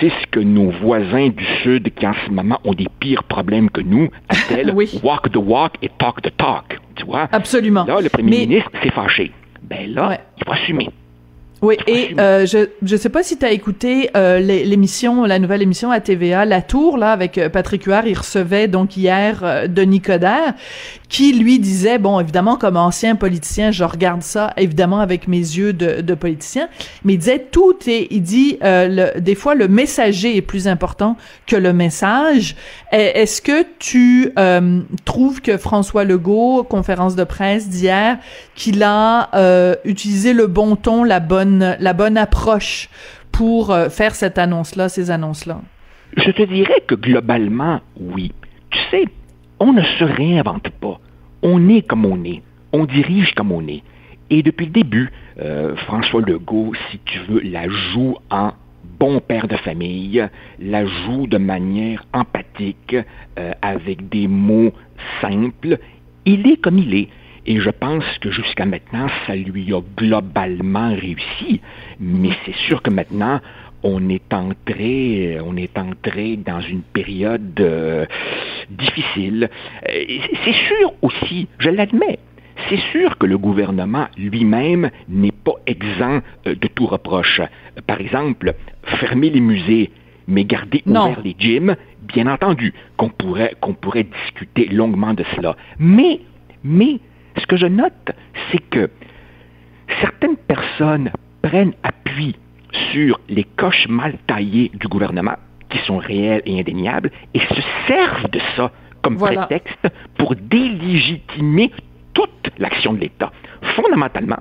C'est 0.00 0.08
ce 0.08 0.26
que 0.30 0.40
nos 0.40 0.70
voisins 0.70 1.28
du 1.28 1.44
Sud, 1.62 1.92
qui 1.94 2.06
en 2.06 2.14
ce 2.26 2.30
moment 2.30 2.58
ont 2.64 2.72
des 2.74 2.86
pires 2.98 3.24
problèmes 3.24 3.70
que 3.70 3.80
nous, 3.82 4.08
appellent 4.28 4.72
Oui. 4.74 4.98
walk 5.02 5.30
the 5.30 5.36
walk 5.36 5.74
et 5.82 5.90
talk 5.98 6.22
the 6.22 6.34
talk. 6.36 6.78
Tu 6.96 7.04
vois? 7.04 7.28
Absolument. 7.30 7.84
Là, 7.84 8.00
le 8.00 8.08
premier 8.08 8.30
Mais- 8.30 8.46
ministre 8.46 8.70
s'est 8.82 8.90
fâché. 8.90 9.32
Ben 9.62 9.92
là, 9.94 10.08
Ouais. 10.08 10.20
il 10.38 10.44
faut 10.46 10.52
assumer. 10.52 10.88
Oui, 11.62 11.76
et 11.86 12.14
euh, 12.18 12.46
je 12.46 12.70
je 12.80 12.96
sais 12.96 13.10
pas 13.10 13.22
si 13.22 13.36
tu 13.36 13.44
as 13.44 13.50
écouté 13.50 14.08
euh, 14.16 14.38
l'é- 14.40 14.64
l'émission, 14.64 15.24
la 15.26 15.38
nouvelle 15.38 15.60
émission 15.60 15.90
à 15.90 16.00
TVA, 16.00 16.46
La 16.46 16.62
Tour, 16.62 16.96
là, 16.96 17.12
avec 17.12 17.36
euh, 17.36 17.50
Patrick 17.50 17.84
Huard, 17.84 18.06
il 18.06 18.16
recevait 18.16 18.66
donc 18.66 18.96
hier 18.96 19.40
euh, 19.42 19.66
Denis 19.68 20.00
Coderre, 20.00 20.54
qui 21.10 21.34
lui 21.34 21.58
disait, 21.58 21.98
bon, 21.98 22.18
évidemment, 22.18 22.56
comme 22.56 22.78
ancien 22.78 23.14
politicien, 23.14 23.72
je 23.72 23.84
regarde 23.84 24.22
ça, 24.22 24.54
évidemment, 24.56 25.00
avec 25.00 25.28
mes 25.28 25.36
yeux 25.36 25.74
de, 25.74 26.00
de 26.00 26.14
politicien, 26.14 26.68
mais 27.04 27.14
il 27.14 27.18
disait, 27.18 27.46
tout 27.50 27.74
est, 27.86 28.06
il 28.10 28.22
dit, 28.22 28.56
euh, 28.64 29.10
le, 29.14 29.20
des 29.20 29.34
fois, 29.34 29.54
le 29.54 29.68
messager 29.68 30.34
est 30.38 30.42
plus 30.42 30.66
important 30.66 31.18
que 31.46 31.56
le 31.56 31.74
message. 31.74 32.56
Est-ce 32.90 33.42
que 33.42 33.66
tu 33.78 34.32
euh, 34.38 34.80
trouves 35.04 35.42
que 35.42 35.58
François 35.58 36.04
Legault, 36.04 36.62
conférence 36.62 37.16
de 37.16 37.24
presse 37.24 37.68
d'hier, 37.68 38.16
qu'il 38.54 38.82
a 38.82 39.28
euh, 39.34 39.74
utilisé 39.84 40.32
le 40.32 40.46
bon 40.46 40.74
ton, 40.76 41.04
la 41.04 41.20
bonne, 41.20 41.49
la 41.58 41.92
bonne 41.92 42.16
approche 42.16 42.88
pour 43.32 43.70
euh, 43.70 43.88
faire 43.88 44.14
cette 44.14 44.38
annonce-là, 44.38 44.88
ces 44.88 45.10
annonces-là? 45.10 45.60
Je 46.16 46.30
te 46.30 46.42
dirais 46.42 46.82
que 46.86 46.94
globalement, 46.94 47.80
oui. 47.98 48.32
Tu 48.70 48.78
sais, 48.90 49.04
on 49.58 49.72
ne 49.72 49.82
se 49.82 50.04
réinvente 50.04 50.68
pas. 50.80 51.00
On 51.42 51.68
est 51.68 51.82
comme 51.82 52.04
on 52.04 52.22
est. 52.24 52.42
On 52.72 52.84
dirige 52.84 53.32
comme 53.34 53.52
on 53.52 53.66
est. 53.66 53.82
Et 54.30 54.42
depuis 54.42 54.66
le 54.66 54.72
début, 54.72 55.10
euh, 55.40 55.74
François 55.76 56.20
Legault, 56.20 56.72
si 56.90 56.98
tu 57.04 57.18
veux, 57.28 57.40
la 57.40 57.68
joue 57.68 58.16
en 58.30 58.52
bon 58.98 59.20
père 59.20 59.48
de 59.48 59.56
famille, 59.56 60.24
la 60.60 60.84
joue 60.84 61.26
de 61.26 61.38
manière 61.38 62.04
empathique, 62.12 62.96
euh, 63.38 63.52
avec 63.62 64.08
des 64.08 64.28
mots 64.28 64.72
simples. 65.20 65.78
Il 66.26 66.46
est 66.46 66.58
comme 66.58 66.78
il 66.78 66.94
est. 66.94 67.08
Et 67.46 67.60
je 67.60 67.70
pense 67.70 68.04
que 68.20 68.30
jusqu'à 68.30 68.66
maintenant, 68.66 69.08
ça 69.26 69.34
lui 69.34 69.72
a 69.74 69.80
globalement 69.96 70.94
réussi. 70.94 71.60
Mais 71.98 72.30
c'est 72.44 72.54
sûr 72.54 72.82
que 72.82 72.90
maintenant, 72.90 73.40
on 73.82 74.08
est 74.08 74.32
entré, 74.32 75.38
on 75.44 75.56
est 75.56 75.76
entré 75.78 76.36
dans 76.36 76.60
une 76.60 76.82
période 76.82 77.58
euh, 77.60 78.04
difficile. 78.68 79.48
Euh, 79.88 80.04
C'est 80.44 80.52
sûr 80.52 80.92
aussi, 81.02 81.48
je 81.58 81.70
l'admets, 81.70 82.18
c'est 82.68 82.80
sûr 82.92 83.16
que 83.18 83.26
le 83.26 83.38
gouvernement 83.38 84.06
lui-même 84.18 84.90
n'est 85.08 85.32
pas 85.32 85.54
exempt 85.66 86.20
euh, 86.46 86.54
de 86.54 86.68
tout 86.68 86.86
reproche. 86.86 87.40
Par 87.86 88.00
exemple, 88.00 88.54
fermer 88.84 89.30
les 89.30 89.40
musées, 89.40 89.90
mais 90.28 90.44
garder 90.44 90.82
Non. 90.86 91.06
ouverts 91.06 91.22
les 91.24 91.36
gyms, 91.38 91.76
bien 92.02 92.26
entendu 92.26 92.74
qu'on 92.96 93.08
pourrait, 93.08 93.54
qu'on 93.60 93.74
pourrait 93.74 94.04
discuter 94.04 94.66
longuement 94.66 95.14
de 95.14 95.24
cela. 95.36 95.56
Mais, 95.78 96.20
mais, 96.62 96.98
ce 97.36 97.46
que 97.46 97.56
je 97.56 97.66
note, 97.66 98.12
c'est 98.50 98.58
que 98.70 98.90
certaines 100.00 100.36
personnes 100.36 101.10
prennent 101.42 101.74
appui 101.82 102.36
sur 102.92 103.20
les 103.28 103.44
coches 103.44 103.88
mal 103.88 104.14
taillées 104.26 104.70
du 104.74 104.88
gouvernement, 104.88 105.36
qui 105.68 105.78
sont 105.78 105.98
réelles 105.98 106.42
et 106.46 106.60
indéniables, 106.60 107.10
et 107.34 107.40
se 107.40 107.60
servent 107.86 108.30
de 108.30 108.40
ça 108.56 108.70
comme 109.02 109.16
Voilà. 109.16 109.46
prétexte 109.46 109.88
pour 110.18 110.34
délégitimer 110.36 111.70
toute 112.12 112.50
l'action 112.58 112.92
de 112.92 113.00
l'État. 113.00 113.32
Fondamentalement, 113.74 114.38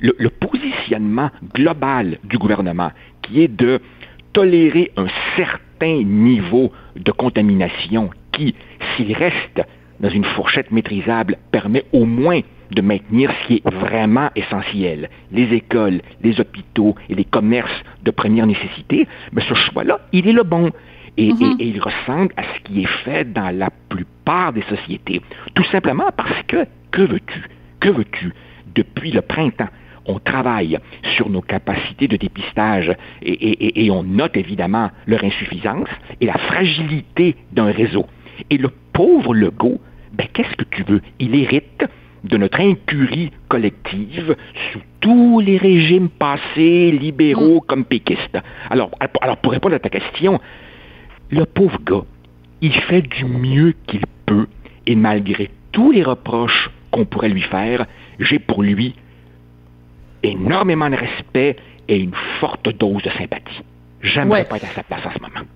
le, 0.00 0.14
le 0.18 0.30
positionnement 0.30 1.30
global 1.54 2.18
du 2.24 2.38
gouvernement, 2.38 2.90
qui 3.22 3.42
est 3.42 3.48
de 3.48 3.80
tolérer 4.32 4.92
un 4.96 5.08
certain 5.36 6.02
niveau 6.02 6.72
de 6.96 7.10
contamination 7.12 8.10
qui, 8.32 8.54
s'il 8.96 9.12
reste 9.12 9.62
dans 10.00 10.08
une 10.10 10.24
fourchette 10.24 10.70
maîtrisable, 10.70 11.36
permet 11.50 11.84
au 11.92 12.04
moins 12.04 12.40
de 12.70 12.82
maintenir 12.82 13.32
ce 13.32 13.46
qui 13.46 13.54
est 13.64 13.70
vraiment 13.70 14.28
essentiel, 14.36 15.08
les 15.32 15.54
écoles, 15.54 16.02
les 16.22 16.38
hôpitaux 16.40 16.94
et 17.08 17.14
les 17.14 17.24
commerces 17.24 17.82
de 18.04 18.10
première 18.10 18.46
nécessité, 18.46 19.08
mais 19.32 19.42
ce 19.42 19.54
choix-là, 19.54 20.00
il 20.12 20.28
est 20.28 20.32
le 20.32 20.42
bon. 20.42 20.70
Et, 21.16 21.28
et- 21.30 21.62
et 21.64 21.66
il 21.66 21.80
ressemble 21.80 22.32
à 22.36 22.42
ce 22.44 22.60
qui 22.62 22.82
est 22.82 22.88
fait 23.04 23.24
dans 23.32 23.50
la 23.56 23.70
plupart 23.88 24.52
des 24.52 24.62
sociétés. 24.62 25.20
Tout 25.54 25.64
simplement 25.64 26.10
parce 26.16 26.42
que, 26.46 26.64
que 26.92 27.02
veux-tu? 27.02 27.42
Que 27.80 27.88
veux-tu? 27.88 28.32
Depuis 28.74 29.10
le 29.10 29.22
printemps, 29.22 29.68
on 30.06 30.20
travaille 30.20 30.78
sur 31.16 31.28
nos 31.28 31.40
capacités 31.42 32.06
de 32.06 32.16
dépistage 32.16 32.92
et- 33.22 33.84
et 33.84 33.90
on 33.90 34.04
note 34.04 34.36
évidemment 34.36 34.90
leur 35.06 35.24
insuffisance 35.24 35.88
et 36.20 36.26
la 36.26 36.38
fragilité 36.38 37.34
d'un 37.52 37.72
réseau. 37.72 38.06
Et 38.50 38.58
le 38.58 38.70
pauvre 38.92 39.34
Legault, 39.34 39.80
ben, 40.12 40.26
qu'est-ce 40.32 40.54
que 40.56 40.64
tu 40.64 40.82
veux? 40.84 41.00
Il 41.18 41.34
hérite 41.34 41.84
de 42.24 42.36
notre 42.36 42.60
incurie 42.60 43.30
collective 43.48 44.36
sous 44.72 44.80
tous 45.00 45.40
les 45.40 45.56
régimes 45.56 46.08
passés, 46.08 46.90
libéraux 46.90 47.60
comme 47.60 47.84
péquistes. 47.84 48.38
Alors, 48.70 48.90
alors, 49.20 49.36
pour 49.36 49.52
répondre 49.52 49.74
à 49.76 49.78
ta 49.78 49.88
question, 49.88 50.40
le 51.30 51.44
pauvre 51.44 51.78
gars, 51.84 52.04
il 52.60 52.72
fait 52.72 53.02
du 53.02 53.24
mieux 53.24 53.74
qu'il 53.86 54.00
peut 54.26 54.48
et 54.86 54.96
malgré 54.96 55.50
tous 55.72 55.92
les 55.92 56.02
reproches 56.02 56.70
qu'on 56.90 57.04
pourrait 57.04 57.28
lui 57.28 57.42
faire, 57.42 57.86
j'ai 58.18 58.38
pour 58.40 58.62
lui 58.62 58.94
énormément 60.22 60.90
de 60.90 60.96
respect 60.96 61.56
et 61.86 61.98
une 62.00 62.14
forte 62.40 62.68
dose 62.76 63.02
de 63.02 63.10
sympathie. 63.10 63.62
J'aimerais 64.02 64.40
Ouais. 64.40 64.44
pas 64.48 64.56
être 64.56 64.64
à 64.64 64.74
sa 64.74 64.82
place 64.82 65.06
en 65.06 65.10
ce 65.12 65.20
moment. 65.20 65.46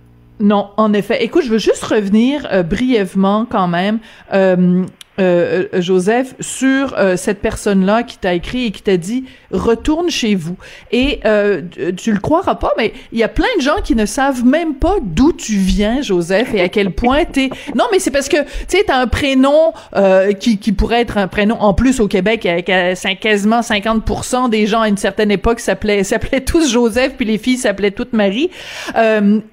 Non, 0.42 0.70
en 0.76 0.92
effet. 0.92 1.22
Écoute, 1.22 1.44
je 1.44 1.50
veux 1.50 1.58
juste 1.58 1.84
revenir 1.84 2.48
euh, 2.50 2.64
brièvement 2.64 3.46
quand 3.48 3.68
même, 3.68 4.00
euh, 4.34 4.84
euh, 5.18 5.64
euh, 5.74 5.80
Joseph, 5.82 6.34
sur 6.40 6.94
euh, 6.98 7.16
cette 7.16 7.40
personne-là 7.40 8.02
qui 8.02 8.16
t'a 8.18 8.32
écrit 8.34 8.66
et 8.66 8.70
qui 8.70 8.82
t'a 8.82 8.96
dit 8.96 9.24
retourne 9.50 10.08
chez 10.08 10.34
vous. 10.34 10.56
Et 10.90 11.20
euh, 11.26 11.60
tu- 11.96 12.12
le 12.12 12.18
croiras 12.18 12.54
pas, 12.54 12.72
mais 12.78 12.92
il 13.12 13.18
y 13.18 13.22
a 13.22 13.28
plein 13.28 13.44
de 13.58 13.62
gens 13.62 13.76
qui 13.84 13.94
ne 13.94 14.06
savent 14.06 14.44
même 14.44 14.74
pas 14.76 14.96
d'où 15.02 15.32
tu 15.32 15.54
viens, 15.56 16.00
Joseph, 16.02 16.54
et 16.54 16.60
à 16.62 16.68
quel 16.68 16.90
point 16.92 17.24
t'es. 17.24 17.50
Non, 17.74 17.84
mais 17.92 17.98
c'est 17.98 18.10
parce 18.10 18.28
que 18.28 18.36
tu 18.42 18.48
sais, 18.68 18.84
t'as 18.86 18.96
un 18.98 19.06
prénom 19.06 19.72
euh, 19.96 20.32
qui, 20.32 20.58
qui 20.58 20.72
pourrait 20.72 21.00
être 21.02 21.18
un 21.18 21.28
prénom 21.28 21.56
en 21.60 21.74
plus 21.74 22.00
au 22.00 22.08
Québec, 22.08 22.46
avec 22.46 22.70
quasiment 23.20 23.60
50% 23.60 24.48
des 24.50 24.66
gens 24.66 24.80
à 24.82 24.88
une 24.88 24.96
certaine 24.96 25.30
époque 25.30 25.60
s'appelaient 25.60 26.04
s'appelaient 26.12 26.40
tous 26.42 26.70
Joseph, 26.70 27.14
puis 27.16 27.26
les 27.26 27.38
filles 27.38 27.58
s'appelaient 27.58 27.90
toutes 27.90 28.12
Marie. 28.14 28.50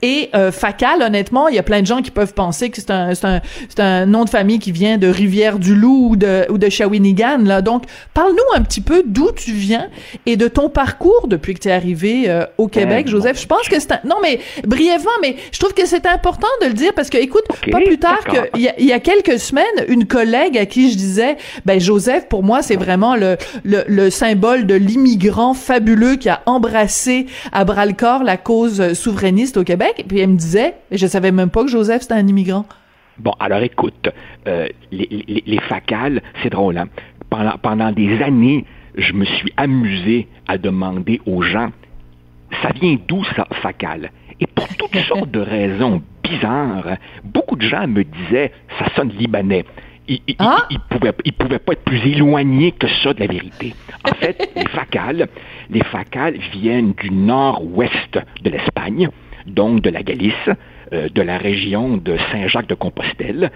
Et 0.01 0.30
Facal, 0.51 1.01
honnêtement, 1.01 1.48
il 1.48 1.56
y 1.56 1.60
a 1.60 1.63
plein 1.63 1.82
de 1.82 1.88
gens 1.88 2.01
qui 2.01 2.12
peuvent 2.12 2.34
penser 2.34 2.70
que 2.70 2.78
c'est 2.78 2.92
un, 2.92 3.13
c'est 3.16 3.25
un, 3.28 3.42
c'est 3.68 3.80
un 3.80 4.06
nom 4.06 4.24
de 4.25 4.30
famille 4.30 4.60
qui 4.60 4.72
vient 4.72 4.98
de 4.98 5.08
Rivière-du-Loup 5.50 6.10
ou 6.12 6.15
de, 6.15 6.46
ou 6.50 6.58
de 6.58 6.70
Shawinigan. 6.70 7.39
Là. 7.44 7.62
Donc, 7.62 7.84
parle-nous 8.13 8.38
un 8.56 8.62
petit 8.62 8.82
peu 8.82 9.03
d'où 9.06 9.32
tu 9.32 9.51
viens 9.51 9.89
et 10.25 10.38
de 10.38 10.48
ton 10.48 10.70
parcours 10.70 11.27
depuis 11.27 11.53
que 11.53 11.60
tu 11.60 11.68
es 11.70 11.72
arrivé 11.72 12.25
euh, 12.29 12.46
au 12.58 12.68
Québec, 12.68 13.06
Eh, 13.08 13.12
Joseph. 13.12 13.34
bon. 13.36 13.41
Je 13.41 13.48
pense 13.48 13.70
que 13.70 13.79
c'est 13.79 13.91
un... 13.94 14.00
Non, 14.06 14.18
mais 14.22 14.39
brièvement, 14.65 15.10
mais 15.22 15.36
je 15.51 15.60
trouve 15.60 15.74
que 15.74 15.86
c'est 15.86 16.06
important 16.06 16.48
de 16.62 16.68
le 16.68 16.74
dire 16.74 16.94
parce 16.94 17.10
que, 17.10 17.18
écoute, 17.18 17.44
pas 17.72 17.79
plus 17.82 17.98
tard 17.98 18.20
d'accord. 18.25 18.44
que 18.51 18.58
il 18.60 18.72
y, 18.79 18.86
y 18.86 18.94
a 18.94 19.00
quelques 19.00 19.39
semaines, 19.39 19.65
une 19.88 20.06
collègue 20.06 20.58
à 20.58 20.65
qui 20.65 20.91
je 20.91 20.98
disais, 20.98 21.38
ben 21.65 21.79
Joseph, 21.79 22.27
pour 22.27 22.44
moi, 22.44 22.62
c'est 22.62 22.75
vraiment 22.75 23.15
le, 23.15 23.38
le, 23.63 23.84
le 23.88 24.10
symbole 24.10 24.65
de 24.65 24.75
l'immigrant 24.75 25.53
fabuleux 25.53 26.15
qui 26.15 26.29
a 26.29 26.41
embrassé 26.46 27.25
à 27.51 27.65
bras 27.65 27.86
le 27.86 27.94
corps 27.94 28.24
la 28.24 28.38
cause 28.38 28.94
souverainiste 28.94 29.58
au 29.58 29.63
Québec. 29.63 29.94
Et 29.98 30.03
puis 30.03 30.20
elle 30.20 30.29
me 30.29 30.38
disait, 30.38 30.75
je 30.91 31.08
savais 31.08 31.32
même 31.32 31.50
pas 31.50 31.63
que 31.63 31.70
Joseph 31.70 32.01
c'était 32.03 32.13
un 32.13 32.27
immigrant. 32.27 32.65
Bon, 33.19 33.33
alors 33.39 33.61
écoute, 33.61 34.09
euh, 34.47 34.67
les, 34.91 35.07
les, 35.27 35.43
les 35.45 35.59
facales, 35.61 36.21
c'est 36.41 36.49
drôle, 36.49 36.77
hein? 36.77 36.88
Pendant, 37.29 37.57
pendant 37.61 37.91
des 37.91 38.21
années, 38.23 38.65
je 38.95 39.13
me 39.13 39.25
suis 39.25 39.51
amusé 39.57 40.27
à 40.47 40.57
demander 40.57 41.21
aux 41.25 41.41
gens, 41.41 41.69
ça 42.63 42.69
vient 42.79 42.97
d'où 43.07 43.23
ça, 43.35 43.45
facal? 43.61 44.11
Et 44.39 44.47
pour 44.47 44.67
toutes 44.77 44.97
sortes 45.07 45.29
de 45.31 45.39
raisons 45.39 46.01
bizarres, 46.23 46.97
beaucoup 47.23 47.55
de 47.55 47.61
gens 47.67 47.88
me 47.88 48.03
disaient, 48.03 48.51
ça 48.79 48.85
sonne 48.95 49.09
libanais. 49.09 49.65
Ils, 50.07 50.21
Ah? 50.39 50.65
pouvaient, 50.89 51.13
ils 51.23 51.33
pouvaient 51.33 51.59
pas 51.59 51.73
être 51.73 51.83
plus 51.83 51.99
éloignés 51.99 52.71
que 52.71 52.88
ça 53.03 53.13
de 53.13 53.19
la 53.19 53.27
vérité. 53.27 53.75
En 54.09 54.15
fait, 54.15 54.49
les 54.55 54.67
facales, 54.69 55.27
les 55.69 55.83
facales 55.83 56.38
viennent 56.51 56.93
du 56.93 57.11
nord-ouest 57.11 58.19
de 58.43 58.49
l'Espagne, 58.49 59.09
donc 59.45 59.81
de 59.81 59.91
la 59.91 60.01
Galice, 60.01 60.49
de 60.91 61.22
la 61.22 61.38
région 61.38 61.98
de 61.98 62.17
Saint-Jacques-de-Compostelle. 62.31 63.51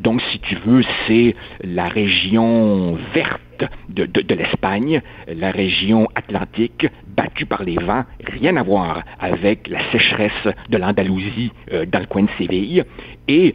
donc, 0.00 0.20
si 0.32 0.38
tu 0.40 0.56
veux, 0.66 0.82
c'est 1.06 1.34
la 1.62 1.88
région 1.88 2.98
verte 3.14 3.40
de, 3.88 4.06
de, 4.06 4.34
l'Espagne, 4.34 5.02
la 5.28 5.52
région 5.52 6.08
atlantique 6.16 6.86
battue 7.06 7.46
par 7.46 7.62
les 7.62 7.76
vents, 7.76 8.04
rien 8.26 8.56
à 8.56 8.62
voir 8.62 9.02
avec 9.20 9.68
la 9.68 9.78
sécheresse 9.92 10.48
de 10.68 10.78
l'Andalousie 10.78 11.52
dans 11.70 12.00
le 12.00 12.06
coin 12.06 12.22
de 12.22 12.30
Séville. 12.38 12.84
Et 13.28 13.54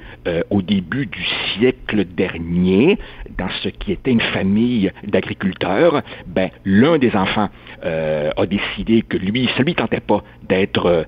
au 0.49 0.61
début 0.61 1.07
du 1.07 1.23
siècle 1.53 2.05
dernier, 2.05 2.97
dans 3.37 3.49
ce 3.63 3.69
qui 3.69 3.91
était 3.91 4.11
une 4.11 4.21
famille 4.21 4.91
d'agriculteurs, 5.05 6.01
ben, 6.25 6.49
l'un 6.65 6.97
des 6.97 7.15
enfants 7.15 7.49
euh, 7.83 8.31
a 8.35 8.45
décidé 8.45 9.01
que 9.01 9.17
lui, 9.17 9.49
ça 9.55 9.63
lui 9.63 9.75
tentait 9.75 9.99
pas 9.99 10.23
d'être 10.47 10.85
euh, 10.85 11.03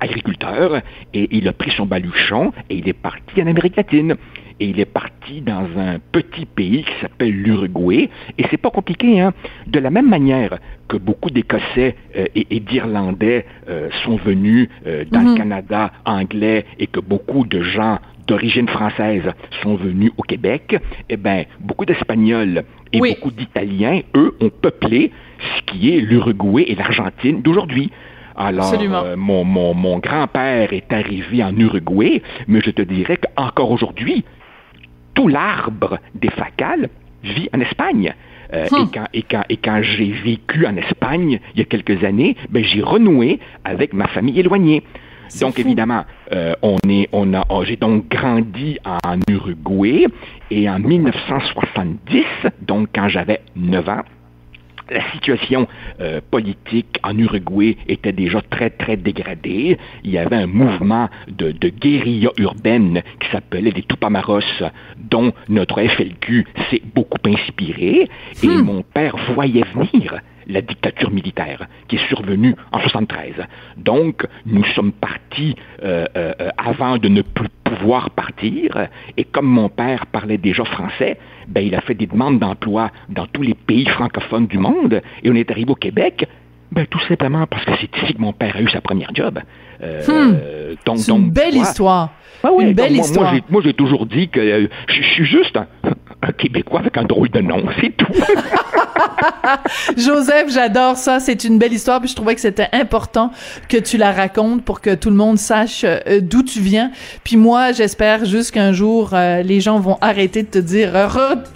agriculteur, 0.00 0.80
et 1.14 1.28
il 1.30 1.48
a 1.48 1.52
pris 1.52 1.70
son 1.72 1.86
baluchon 1.86 2.52
et 2.68 2.76
il 2.76 2.88
est 2.88 2.94
parti 2.94 3.42
en 3.42 3.46
Amérique 3.46 3.76
latine 3.76 4.16
et 4.58 4.66
il 4.66 4.78
est 4.78 4.84
parti 4.84 5.40
dans 5.40 5.66
un 5.76 5.98
petit 6.12 6.44
pays 6.44 6.84
qui 6.84 6.92
s'appelle 7.00 7.32
l'Uruguay. 7.32 8.10
Et 8.36 8.44
c'est 8.50 8.58
pas 8.58 8.70
compliqué, 8.70 9.20
hein. 9.20 9.32
De 9.66 9.78
la 9.78 9.88
même 9.90 10.08
manière 10.08 10.58
que 10.86 10.98
beaucoup 10.98 11.30
d'Écossais 11.30 11.96
euh, 12.16 12.26
et, 12.34 12.60
d'Irlandais 12.60 13.46
sont 14.04 14.16
venus 14.16 14.68
dans 15.10 15.20
le 15.20 15.30
mhm. 15.30 15.36
Canada 15.38 15.92
anglais 16.04 16.66
et 16.78 16.86
que 16.86 17.00
beaucoup 17.00 17.46
de 17.46 17.62
gens 17.62 17.98
d'origine 18.30 18.68
française 18.68 19.24
sont 19.62 19.74
venus 19.74 20.12
au 20.16 20.22
Québec, 20.22 20.76
eh 21.08 21.16
bien, 21.16 21.44
beaucoup 21.58 21.84
d'Espagnols 21.84 22.62
et 22.92 22.98
beaucoup 22.98 23.32
d'Italiens, 23.32 24.02
eux, 24.14 24.36
ont 24.40 24.50
peuplé 24.50 25.10
ce 25.56 25.62
qui 25.72 25.94
est 25.94 26.00
l'Uruguay 26.00 26.64
et 26.68 26.76
l'Argentine 26.76 27.42
d'aujourd'hui. 27.42 27.90
Alors, 28.40 28.72
euh, 28.72 29.16
mon, 29.16 29.44
mon, 29.44 29.74
mon 29.74 29.98
grand-père 29.98 30.72
est 30.72 30.90
arrivé 30.92 31.44
en 31.44 31.54
Uruguay, 31.54 32.22
mais 32.48 32.62
je 32.62 32.70
te 32.70 32.80
dirais 32.80 33.18
qu'encore 33.18 33.70
aujourd'hui, 33.70 34.24
tout 35.12 35.28
l'arbre 35.28 35.98
des 36.14 36.30
facales 36.30 36.88
vit 37.22 37.50
en 37.54 37.60
Espagne. 37.60 38.14
Euh, 38.54 38.64
et, 38.64 38.74
hum. 38.74 38.90
quand, 38.92 39.04
et, 39.12 39.22
quand, 39.22 39.42
et 39.50 39.58
quand 39.58 39.82
j'ai 39.82 40.10
vécu 40.10 40.66
en 40.66 40.74
Espagne 40.76 41.38
il 41.54 41.58
y 41.58 41.62
a 41.62 41.66
quelques 41.66 42.02
années, 42.02 42.34
ben, 42.48 42.64
j'ai 42.64 42.82
renoué 42.82 43.40
avec 43.64 43.92
ma 43.92 44.08
famille 44.08 44.40
éloignée. 44.40 44.84
Donc 45.38 45.58
évidemment, 45.58 46.04
euh, 46.32 46.54
on 46.62 46.78
est, 46.88 47.08
on 47.12 47.34
a, 47.34 47.44
oh, 47.50 47.62
j'ai 47.64 47.76
donc 47.76 48.08
grandi 48.08 48.78
en 48.84 49.20
Uruguay 49.28 50.06
et 50.50 50.68
en 50.68 50.80
1970, 50.80 52.24
donc 52.62 52.88
quand 52.92 53.08
j'avais 53.08 53.40
9 53.54 53.88
ans, 53.88 54.02
la 54.90 55.10
situation 55.12 55.68
euh, 56.00 56.20
politique 56.30 56.98
en 57.02 57.16
Uruguay 57.16 57.76
était 57.88 58.12
déjà 58.12 58.40
très, 58.42 58.70
très 58.70 58.96
dégradée. 58.96 59.78
Il 60.04 60.10
y 60.10 60.18
avait 60.18 60.36
un 60.36 60.46
mouvement 60.46 61.08
de, 61.28 61.52
de 61.52 61.68
guérilla 61.68 62.30
urbaine 62.38 63.02
qui 63.20 63.30
s'appelait 63.30 63.70
les 63.70 63.82
Tupamaros, 63.82 64.40
dont 64.98 65.32
notre 65.48 65.82
FLQ 65.82 66.46
s'est 66.70 66.82
beaucoup 66.94 67.18
inspiré. 67.24 68.08
Et 68.42 68.46
hmm. 68.46 68.62
mon 68.62 68.82
père 68.82 69.16
voyait 69.34 69.64
venir 69.74 70.20
la 70.50 70.62
dictature 70.62 71.10
militaire 71.10 71.66
qui 71.88 71.96
est 71.96 72.08
survenue 72.08 72.54
en 72.72 72.80
73. 72.80 73.34
Donc, 73.76 74.26
nous 74.46 74.64
sommes 74.74 74.92
partis 74.92 75.56
euh, 75.82 76.06
euh, 76.16 76.32
avant 76.58 76.98
de 76.98 77.08
ne 77.08 77.22
plus 77.22 77.48
pouvoir 77.64 78.10
partir, 78.10 78.88
et 79.16 79.24
comme 79.24 79.46
mon 79.46 79.68
père 79.68 80.06
parlait 80.06 80.38
déjà 80.38 80.64
français, 80.64 81.18
ben, 81.46 81.60
il 81.60 81.74
a 81.74 81.80
fait 81.80 81.94
des 81.94 82.06
demandes 82.06 82.40
d'emploi 82.40 82.90
dans 83.08 83.26
tous 83.26 83.42
les 83.42 83.54
pays 83.54 83.86
francophones 83.86 84.48
du 84.48 84.58
monde, 84.58 85.00
et 85.22 85.30
on 85.30 85.34
est 85.34 85.50
arrivé 85.50 85.70
au 85.70 85.76
Québec, 85.76 86.26
ben, 86.72 86.86
tout 86.86 87.00
simplement 87.08 87.46
parce 87.46 87.64
que 87.64 87.72
c'est 87.80 87.96
ici 87.96 88.14
que 88.14 88.20
mon 88.20 88.32
père 88.32 88.56
a 88.56 88.60
eu 88.60 88.68
sa 88.68 88.80
première 88.80 89.10
job. 89.14 89.40
Euh, 89.82 90.00
hmm. 90.06 90.96
c'est 90.96 91.12
une 91.12 91.30
belle 91.30 91.56
histoire. 91.56 92.10
une 92.44 92.74
belle 92.74 92.96
histoire. 92.96 93.34
Moi, 93.50 93.62
j'ai 93.64 93.72
toujours 93.72 94.06
dit 94.06 94.28
que 94.28 94.68
je 94.88 95.02
suis 95.02 95.24
juste 95.24 95.56
un 95.56 95.66
Québécois 96.36 96.80
avec 96.80 96.96
un 96.96 97.04
drôle 97.04 97.30
de 97.30 97.40
nom, 97.40 97.62
c'est 97.80 97.96
tout. 97.96 98.12
Joseph, 99.96 100.50
j'adore 100.52 100.96
ça. 100.96 101.20
C'est 101.20 101.44
une 101.44 101.58
belle 101.58 101.72
histoire. 101.72 102.00
Puis 102.00 102.10
je 102.10 102.16
trouvais 102.16 102.34
que 102.34 102.40
c'était 102.40 102.68
important 102.72 103.30
que 103.68 103.76
tu 103.76 103.96
la 103.96 104.12
racontes 104.12 104.62
pour 104.64 104.80
que 104.80 104.94
tout 104.94 105.10
le 105.10 105.16
monde 105.16 105.38
sache 105.38 105.82
euh, 105.84 106.20
d'où 106.20 106.42
tu 106.42 106.60
viens. 106.60 106.90
Puis 107.24 107.36
moi, 107.36 107.72
j'espère 107.72 108.24
juste 108.24 108.52
qu'un 108.52 108.72
jour, 108.72 109.10
euh, 109.12 109.42
les 109.42 109.60
gens 109.60 109.78
vont 109.80 109.98
arrêter 110.00 110.42
de 110.42 110.48
te 110.48 110.58
dire 110.58 110.92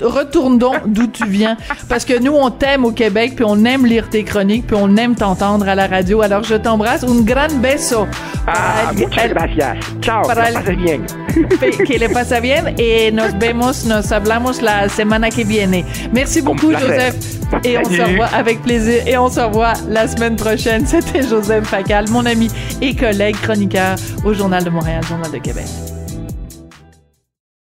retourne 0.00 0.58
donc 0.58 0.76
d'où 0.86 1.06
tu 1.06 1.26
viens. 1.26 1.56
Parce 1.88 2.04
que 2.04 2.18
nous, 2.18 2.32
on 2.32 2.50
t'aime 2.50 2.84
au 2.84 2.92
Québec, 2.92 3.32
puis 3.36 3.44
on 3.46 3.64
aime 3.64 3.86
lire 3.86 4.08
tes 4.08 4.24
chroniques, 4.24 4.66
puis 4.66 4.76
on 4.78 4.96
aime 4.96 5.14
t'entendre 5.14 5.68
à 5.68 5.74
la 5.74 5.86
radio. 5.86 6.22
Alors 6.22 6.44
je 6.44 6.54
t'embrasse. 6.54 7.04
Un 7.04 7.22
gran 7.22 7.48
beso. 7.60 8.06
Ah, 8.46 8.92
muchas 8.94 9.28
gracias. 9.28 9.76
Ciao. 10.00 10.22
Para 10.26 10.52
que 10.52 10.70
le 10.70 10.76
bien. 10.76 11.00
que 11.34 11.98
le 11.98 12.12
pasa 12.12 12.40
bien. 12.40 12.74
Et 12.78 13.10
nos 13.10 13.32
vemos, 13.38 13.84
nos 13.86 14.12
hablamos 14.12 14.53
la 14.60 14.88
semana 14.88 15.30
que 15.30 15.42
viene. 15.42 15.84
Merci 16.12 16.42
beaucoup, 16.42 16.72
Joseph. 16.72 17.16
Et 17.64 17.78
on 17.78 17.84
se 17.84 18.00
revoit 18.00 18.26
avec 18.26 18.62
plaisir. 18.62 19.02
Et 19.06 19.16
on 19.16 19.28
se 19.28 19.40
revoit 19.40 19.74
la 19.88 20.08
semaine 20.08 20.36
prochaine. 20.36 20.86
C'était 20.86 21.22
Joseph 21.22 21.66
Facal, 21.66 22.08
mon 22.10 22.26
ami 22.26 22.48
et 22.80 22.94
collègue 22.94 23.36
chroniqueur 23.42 23.96
au 24.24 24.32
Journal 24.34 24.64
de 24.64 24.70
Montréal, 24.70 25.02
Journal 25.08 25.30
de 25.30 25.38
Québec. 25.38 25.66